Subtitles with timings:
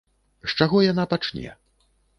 [0.49, 1.57] З чаго яна пачне?